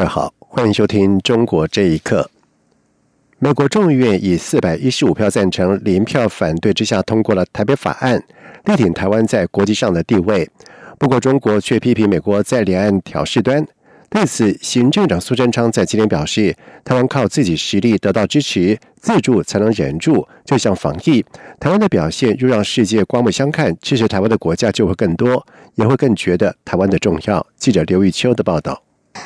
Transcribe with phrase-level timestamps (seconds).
[0.00, 2.22] 位好，欢迎收听《中国这一刻》。
[3.38, 8.22] 美国众议院以四百一十五票赞成、零票反对之下通过了台北法案，
[8.64, 10.48] 力挺台湾在国际上的地位。
[10.98, 13.66] 不过，中国却批评美国在两岸挑事端。
[14.08, 20.26] 对此，行政长苏贞昌在今天表示：“台湾靠自己实力得到支持，自助才能忍住。
[20.46, 21.22] 就像防疫，
[21.58, 28.82] 台湾的表现又让世界刮目相看，支持台湾的国家就会更多，也会更觉得台湾的重要。”记者刘玉秋的报道。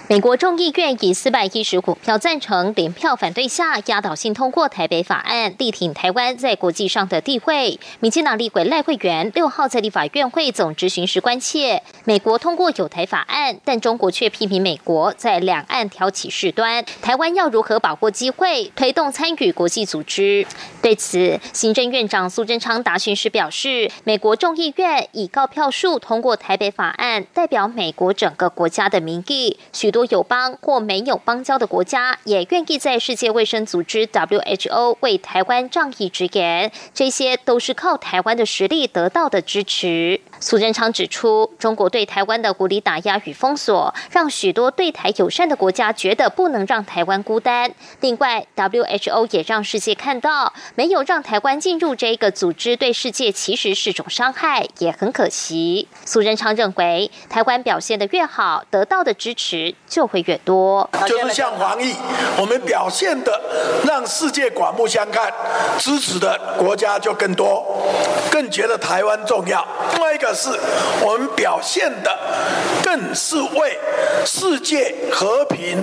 [0.08, 7.78] 美国众议院以四百一十五票赞成、零票反对下，压倒性通过台北法案，力挺台湾在国际上的地位。
[8.00, 20.46] 民进党立委赖慧媛六号在立法院会总执行时关切，美国通过有台法案，但中国却批评美国在两岸挑起事端，台湾要如何把握机会，推动参与国际组织？
[20.80, 29.58] 对此，行政院长苏贞昌答询时表示，美国众议院以高票数通过台北法案，代表美国整个国家的民意。
[29.74, 40.20] 许多有邦或没有邦交的国家也愿意在世界卫生组织 （WHO） 为台湾仗义直言，这些都是靠台湾的实力得到的支持。
[40.38, 47.74] 苏贞昌指出，中国对台湾的武力打压与封锁，让许多对台友善的国家觉得不能让台湾孤单。
[48.00, 55.88] 另外，WHO 也让世界看到，没有让台湾进入这个组织，对世界其实是种伤害，也很可惜。
[56.04, 59.63] 苏贞昌认为，台湾表现的越好，得到的支持。
[59.86, 61.94] 就会越多，就是像防疫，
[62.38, 63.40] 我们表现的
[63.86, 65.32] 让世界刮目相看，
[65.78, 67.64] 支持的国家就更多，
[68.30, 69.66] 更觉得台湾重要。
[69.94, 70.48] 另外一个是
[71.00, 72.18] 我们表现的
[72.82, 73.78] 更是为
[74.24, 75.82] 世界和平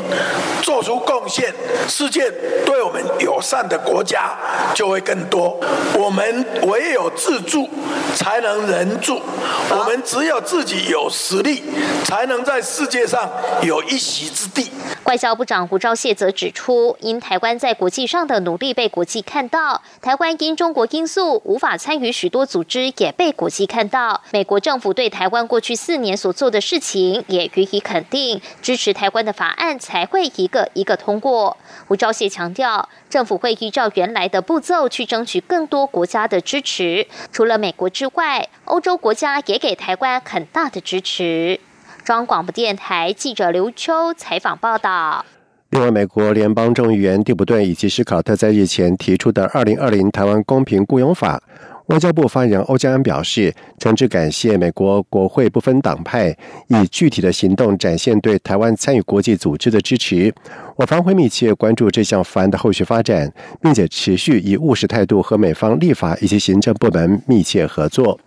[0.61, 1.53] 做出贡献，
[1.87, 2.29] 世界
[2.65, 4.31] 对我们友善的国家
[4.73, 5.59] 就会更多。
[5.93, 7.69] 我们唯有自助
[8.15, 9.21] 才能人助，
[9.69, 11.63] 我们只有自己有实力，
[12.03, 13.29] 才能在世界上
[13.61, 13.70] 有。
[13.71, 14.69] 有一席之地。
[15.05, 24.21] 外交部长胡昭燮则指出，因台湾在国际上的努力被国际看到，台湾因中国因素无法参与许多组织，也被国际看到。
[24.33, 31.55] 美国政府对台湾过去四年所做的事情也予以肯定，支持台湾的法案才会一个一个通过。
[31.87, 41.61] 胡昭燮强调，政府会依照原来的步骤去争取更多国家的支持，除了美国之外，欧洲国家也给台湾很大的支持。
[42.11, 45.25] 中央广播电台记者刘秋采访报道。
[45.69, 51.41] 另外，美国联邦众议员蒂普顿以及史考特在日前提出的《二零二零台湾公平雇佣法》，
[51.85, 56.35] 外交部发言人欧江安表示，诚挚感谢美国国会不分党派
[56.67, 60.35] 以具体的行动展现对台湾参与国际组织的支持。
[60.75, 68.19] 我方会密切关注这项法案的后续发展，并且持续以务实态度和美方立法以及行政部门密切合作。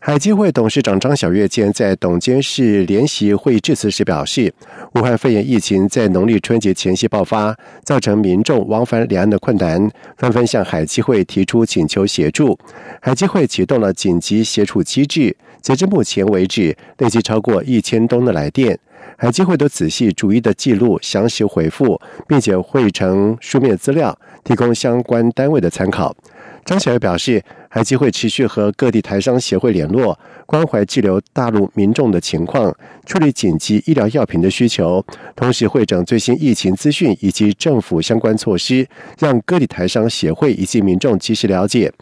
[0.00, 4.52] 海基会董事长张晓月今天在董监事联席会议致辞时表示，
[4.94, 12.56] 武汉肺炎疫情在农历春节前夕爆发，造成民众往返两岸的困难，纷纷向海基会提出请求协助。
[13.02, 18.78] 海基会启动了紧急协助机制，截至目前为止，累计超过一千多的来电，
[19.16, 26.16] 海基会都仔细逐一的记录、详细回复，并且汇成书面资料，提供相关单位的参考。
[26.64, 32.74] 张小月表示，还机会持续和各地台商协会联络，关怀滞留大陆民众的情况，
[33.06, 35.04] 处理紧急医疗药品的需求，
[35.34, 38.86] 同时会整最新疫情资讯以及政府相关措施，
[39.18, 41.92] 让各地台商协会以及民众及时了解。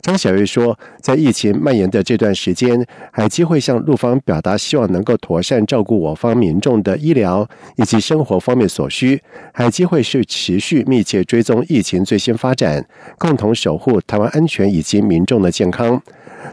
[0.00, 9.20] 张小月说，在疫情蔓延的这段时间，海基会向陆方表达希望能够妥善照顾我方民众的医疗以及生活方面所需。
[9.52, 12.86] 海基会是持续密切追踪疫情最新发展，
[13.18, 16.00] 共同守护台湾安全以及民众的健康。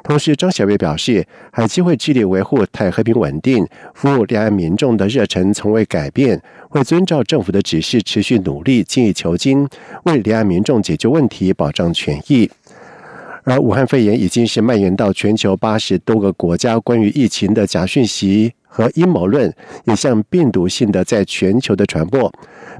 [0.03, 3.63] 同时，张小月表示，海基会致力维护台和平稳定，
[3.93, 9.69] 服务两岸民众的热忱从未改变，会遵照政府的指示持续努力，精益求精，
[10.05, 12.49] 为两岸民众解决问题，保障权益。
[13.45, 19.53] 而武汉肺炎已经是蔓延到全球八十多个国家，关于疫情的假讯息和阴谋论
[19.85, 22.31] 也像病毒性的在全球的传播。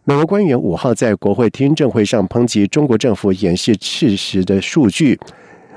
[0.06, 5.19] 美国官员五号在国会听证会上抨击中国政府掩饰事实的数据，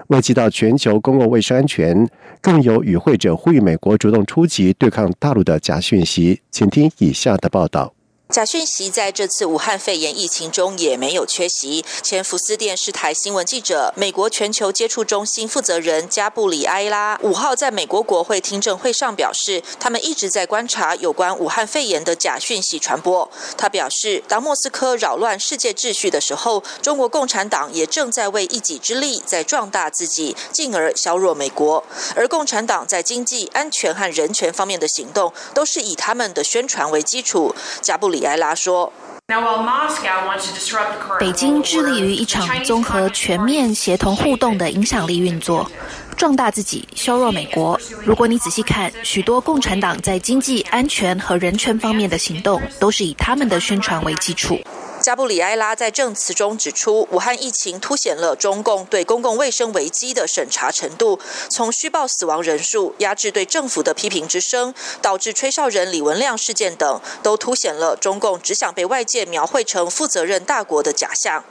[0.08, 2.08] 危及到全球公共卫生安全。
[2.40, 6.40] 更有与会者呼吁美国主动出击，对抗大陆的假讯息。
[6.52, 7.95] 请听以下的报道。
[8.36, 11.82] 假讯息在这次武汉肺炎疫情中也没有缺席。
[12.02, 23.26] 前福斯电视台新闻记者、美国全球接触中心负责人加布里埃拉五号在美国国会听证会上表示，他们一直在观察有关武汉肺炎的假讯息传播。
[23.56, 31.82] 他表示，当莫斯科扰乱世界秩序的时候，中国共产党也正在为一己之力在壮大自己，进而削弱美国。
[32.14, 37.54] 而共产党在经济、安全和人权方面的行动，都是以他们的宣传为基础。
[37.80, 38.92] 加布里埃拉说
[41.18, 45.70] ：“北京致力于一场综合、全面、协同、互动的影响力运作，
[46.16, 47.80] 壮大自己，削弱美国。
[48.04, 54.60] 如果你仔细看，许多共产党在经济、安全和人权方面的行动，都是以他们的宣传为基础。”
[55.00, 71.44] 加布里埃拉在证词中指出，武汉疫情凸显了中共对公共卫生危机的审查程度，从虚报死亡人数、压制对政府的批评之声，导致吹哨人李文亮事件等，都凸显了中共只想被外界描绘成负责任大国的假象。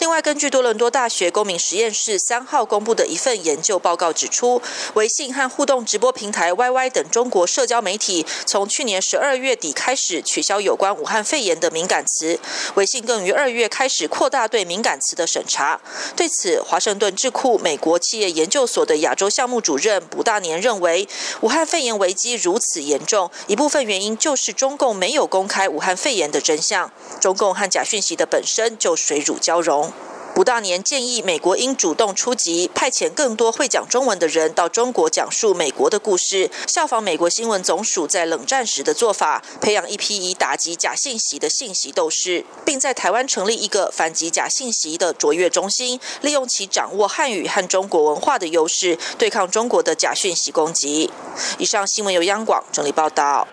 [0.00, 4.60] 另外，根据多伦多大学公民实验室三号公布的一份研究报告指出，
[4.94, 12.38] 微信和互动直播平台 YY 等中国社交媒体，从去年十二月底开始取消有关武汉肺炎的敏感词。
[12.74, 15.78] 微信更于二月开始扩大对敏感词的审查。
[16.16, 21.06] 对此，华盛顿智库美国企业研究所的亚洲项目主任卜大年认为，
[21.42, 26.90] 武汉肺炎危机如此严重，一部分原因就是中共没有公开武汉肺炎的真相。
[27.20, 29.92] 中共和假讯息的本身就水乳交融。
[30.38, 51.10] 吴大年建议美国应主动出击，派遣更多会讲中文的人到中国讲述美国的故事，效仿美国新闻总署在冷战时的做法，培养一批以打击假信息的信息斗士，并在台湾成立一个反击假信息的卓越中心，利用其掌握汉语和中国文化的优势，对抗中国的假讯息攻击。
[51.58, 53.48] 以上新闻由央广整理报道。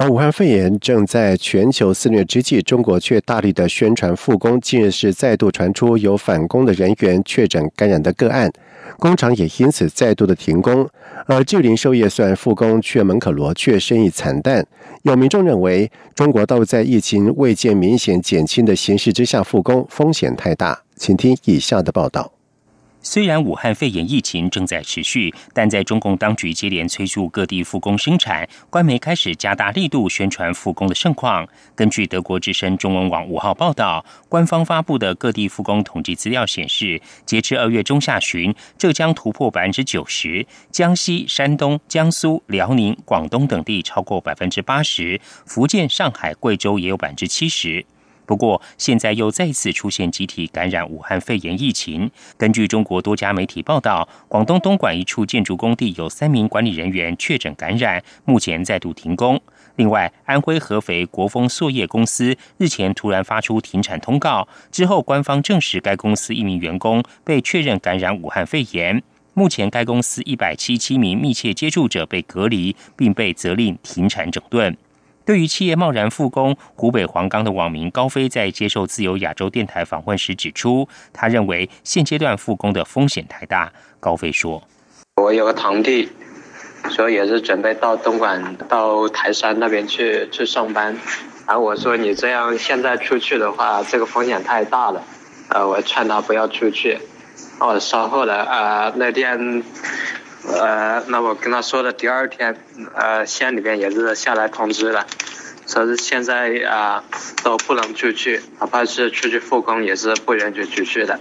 [0.00, 4.60] 而武汉肺炎正在全球肆虐之际，中国却大力的宣传复工。
[4.60, 8.48] 近日是再度传出有返工的人员确诊感染的个案，
[9.00, 10.88] 工厂也因此再度的停工。
[11.26, 14.64] 而据零售业虽然复工，却门可罗雀，生意惨淡。
[15.02, 20.80] 有民众认为，中国倒在疫情未见明显减轻的形势之下复工，风险太大。
[20.94, 22.37] 请听以下的报道。
[23.10, 31.48] 虽然武汉肺炎疫情正在持续，但在中共当局接连催促各地复工生产，官媒开始加大力度宣传复工的盛况。
[31.74, 47.86] 根据德国之声中文网五号报道，官方发布的各地复工统计资料显示，截至二月中下旬，浙江突破百分之九十，江西、山东、江苏、辽宁、广东等地超过百分之八十，福建、上海、贵州也有百分之七十。
[48.28, 52.10] 不过，现在又再次出现集体感染武汉肺炎疫情。
[52.36, 59.40] 根据中国多家媒体报道，广东东莞一处建筑工地有三名管理人员确诊感染，目前再度停工。
[59.76, 69.02] 另外，安徽合肥国风塑业公司日前突然发出停产通告，之后官方证实该公司一名员工被确认感染武汉肺炎。
[69.32, 74.76] 目前，该公司一百七七名密切接触者被隔离，并被责令停产整顿。
[75.28, 83.70] 对于企业贸然复工，湖北黄冈的网民高飞在接受自由亚洲电台访问时指出，他认为现阶段复工的风险太大。
[84.00, 84.62] 高飞说
[85.20, 86.08] ：“我有个堂弟，
[86.88, 90.96] 说也是准备到东莞、到台山那边去去上班。
[91.46, 95.04] 然后我说你这样现在出去的话，这个风险太大了。
[95.50, 96.98] 呃，我劝他不要出去。
[97.58, 99.62] 哦，稍后的呃那天。”
[100.56, 102.56] 呃，那我跟他说的第二天，
[102.94, 105.06] 呃，县里边也是下来通知了，
[105.66, 107.04] 说是现在啊
[107.44, 111.18] 都不能出去，哪怕是出去复工也是不允许出去的。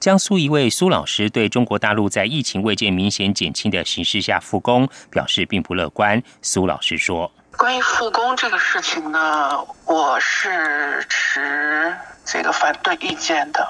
[0.00, 6.22] 江苏一位苏老师对中国大陆在疫情未见明显减轻的形势下复工表示并不乐观。
[6.40, 11.92] 苏老师说：“关于复工这个事情呢，我是持
[12.24, 13.68] 这个反对意见的。”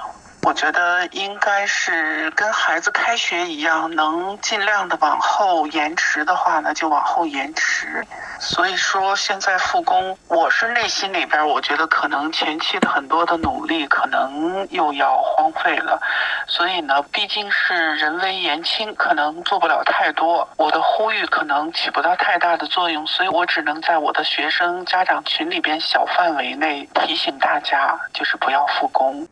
[0.49, 8.03] 我觉得应该是跟孩子开学一样，能尽量的往后延迟的话呢，就往后延迟。
[8.39, 16.01] 所以说现在复工，我是内心里边，我觉得可能前期的很多的努力可能又要荒废了。
[16.47, 20.49] 所以呢，毕竟是人微言轻，可能做不了太多。
[20.57, 29.27] 我的呼吁可能起不到太大的作用，所以我只能在我的学生家长群里边小范围内提醒大家，就是不要复工。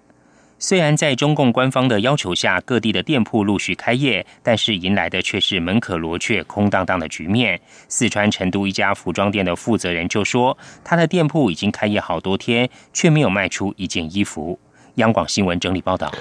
[0.59, 7.59] 虽然在中共官方的要求下，各地的店铺陆续开业，但是迎来的却是门可罗雀、空荡荡的局面。
[7.87, 14.59] 四川成都一家服装店的负责人就说：“他的店铺已经开业好多天，却没有卖出一件衣服。”
[14.95, 16.11] 央广新闻整理报道。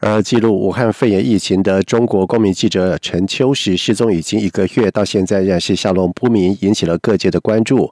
[0.00, 7.90] 而记录武汉肺炎疫情的中国公民记者陈秋实失踪已经一个月，到现在仍然是下落不明，引起了各界的关注。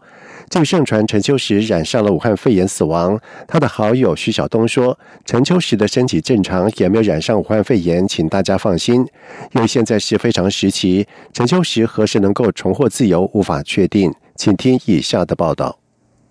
[0.50, 3.18] 据盛传，陈秋实染上了武汉肺炎死亡。
[3.48, 9.06] 他的好友徐晓东说，陈秋实的身体正常，也没有染上武汉肺炎，请大家放心。
[9.52, 14.12] 因为现在是非常时期，陈秋实何时能够重获自由，无法确定。
[14.36, 15.81] 请听以下的报道。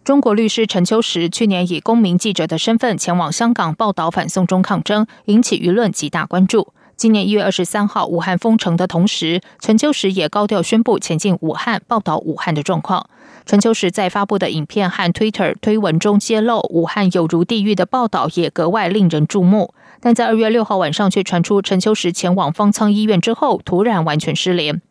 [0.04, 6.74] 中国律师陈秋实去年以公民记者的身份前往香港报道反送中抗争，引起舆论极大关注。
[6.98, 13.08] 今年一月二十三号，武汉封城的同时，陈秋实也高调宣布前进武汉报道武汉的状况。
[13.46, 19.76] 陈秋实在发布的影片和 Twitter 推文中揭露武汉有如地狱的报道，也格外令人注目。
[20.00, 24.82] 但在二月六号晚上，却传出陈秋实前往方舱医院之后，突然完全失联。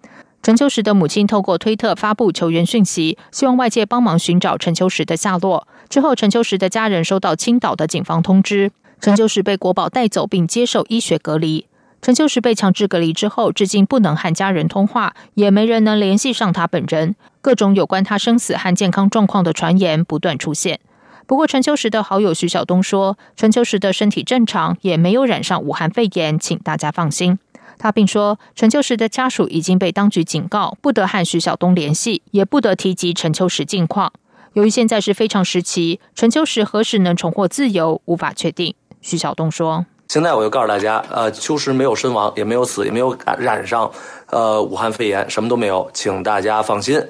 [0.42, 5.68] 陈秋实的母亲透过推特发布求援讯息，希望外界帮忙寻找陈秋实的下落。
[5.90, 11.66] 之后，陈秋实的家人收到青岛的警方通知，陈秋实被国宝带走并接受医学隔离。
[12.00, 17.14] 陈秋实被强制隔离之后，至今不能和家人通话，也没人能联系上他本人。
[17.42, 20.80] 各种有关他生死和健康状况的传言不断出现。
[21.26, 27.38] 不过，陈秋实的好友徐晓东说，陈秋实的身体正常，也没有染上武汉肺炎，请大家放心。
[27.82, 34.12] 他并说，陈秋实的家属已经被当局警告，不得和徐晓东联系，也不得提及陈秋实近况。
[34.52, 38.74] 由于现在是非常时期，陈秋实何时能重获自由，无法确定。
[39.00, 43.90] 徐晓东说：“现在我就告诉大家，呃，秋实没有身亡，也没有死，也没有染上，
[44.26, 47.02] 呃，武汉肺炎，什么都没有，请大家放心。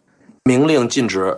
[0.45, 1.37] 明令禁止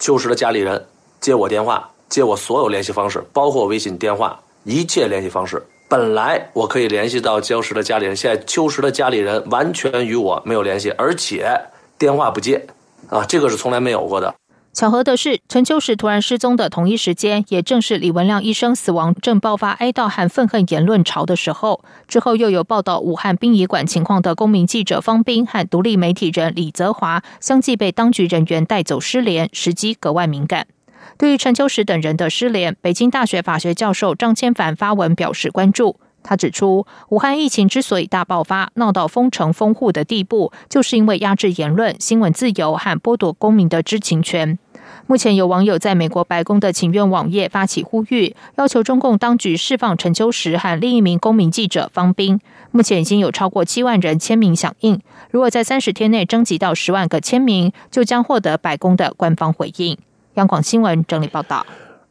[0.00, 0.84] 秋实的家里人
[1.20, 11.46] 接我电话，接我所有联系方式，包括微信电话，一切联系方式。”本来我可以联系到秋实的家里人，现在秋实的家里人完全与我没有联系，而且
[11.98, 12.66] 电话不接，
[13.10, 14.34] 啊，这个是从来没有过的。
[14.72, 21.84] 巧合的是，陈秋实突然失踪的同一时间，也正是李文亮医生死亡正爆发哀悼和愤恨言论潮的时候。
[22.08, 30.66] 之后又有报道武汉殡仪馆情况的公民记者方斌和独立媒体人李泽华，相继被当局人员带走失联，时机格外敏感。
[31.16, 36.00] 对于陈秋实等人的失联，北京大学法学教授张千帆发文表示关注。
[36.26, 44.58] 他指出，武汉疫情之所以大爆发、闹到封城封户的地步，就是因为压制言论、新闻自由和剥夺公民的知情权。
[45.06, 52.40] 目前有网友在美国白宫的请愿网页发起呼吁，要求中共当局释放陈秋实和另一名公民记者方斌。
[52.70, 54.98] 目前已经有超过七万人签名响应，
[55.30, 59.98] 如果在三十天内征集到十万个签名，就将获得白宫的官方回应。
[60.34, 61.64] 央广新闻整理报道。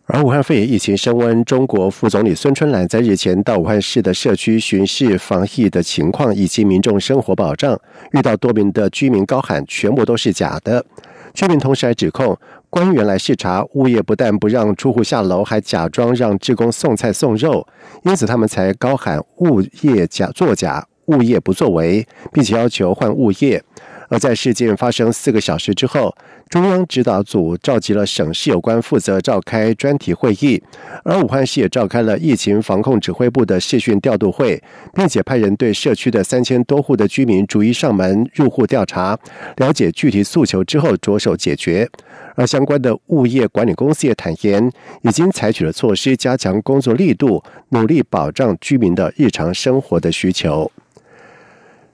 [0.06, 7.80] 而武汉肺炎疫情升温，中国副总理孙春兰在日前到武汉市的社区巡视防疫的情况以及民众生活保障，
[8.12, 10.86] 遇到多名的居民高喊全部都是假的。
[11.34, 12.38] 居民同时还指控
[12.70, 17.66] 官员来视察，物业不但不让住户下楼，还假装让职工送菜送肉，
[18.04, 23.64] 因此他们才高喊物业假作假，物业不作为，并且要求换物业。
[24.10, 26.16] 而在事件发生四个小时之后，
[26.54, 30.62] 中央指导组召集了省市有关负责召开专题会议，
[31.04, 34.62] 而武汉市也召开了疫情防控指挥部的视讯调度会，
[34.94, 39.18] 并且派人对社区的三千多户的居民逐一上门入户调查，
[39.58, 41.90] 了解具体诉求之后着手解决。
[42.36, 50.72] 而相关的物业管理公司也坦言，已经采取了措施，加强工作力度，努力保障居民的日常生活的需求。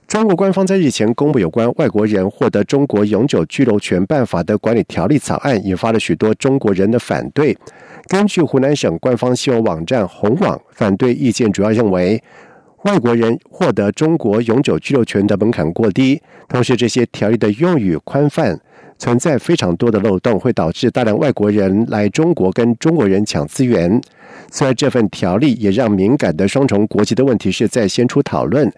[0.10, 7.56] 中国官方在日前公布有关外国人获得中国永久居留权办法的管理条例草案，引发了许多中国人的反对。
[8.08, 12.20] 根据湖南省官方新闻网站红网，反对意见主要认为，
[12.86, 18.60] 外国人获得中国永久居留权的门槛过低，同时这些条例的用语宽泛，
[18.98, 24.02] 存在非常多的漏洞，会导致大量外国人来中国跟中国人抢资源。
[24.52, 28.74] 虽然这份条例也让敏感的双重国籍的问题是在先出讨论。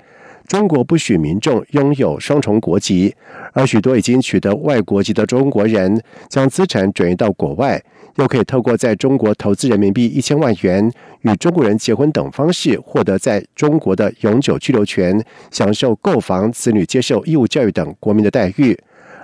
[0.47, 3.15] 中国不许民众拥有双重国籍，
[3.53, 7.81] 而许多已经取得外国籍的中国人将资产转移到国外，
[8.17, 18.77] 又可以透过在中国投资人民币一千万元、与中国人结婚等方式获得在中国的永久居留权，享受购房、子女接受义务教育等国民的待遇。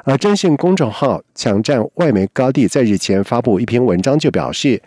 [0.06, 4.82] 而征信公众号抢占外媒高地在日前发布一篇文章，就表示。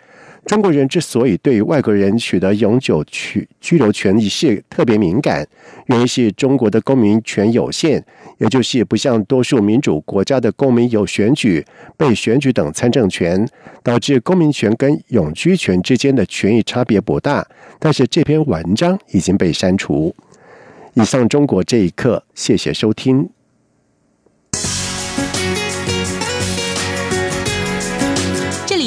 [0.45, 5.47] 中国人之所以对外国人取得永久居居留权一事特别敏感，
[5.85, 8.03] 原因是中国的公民权有限，
[8.39, 11.63] 也就是不像多数民主国家的公民有选举、
[11.95, 13.47] 被选举等参政权，
[13.83, 17.47] 导致公民权跟永居权之间的权益差别不大。
[17.79, 20.13] 但是这篇文章已经被删除。
[20.95, 23.29] 以上中国这一刻，谢谢收听。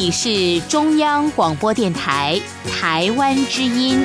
[0.04, 4.04] 你是中央广播电台台湾之音。